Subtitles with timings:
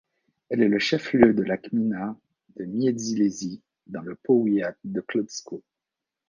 [0.49, 2.17] Elle est le chef-lieu de la gmina
[2.55, 5.61] de Międzylesie, dans le powiat de Kłodzko.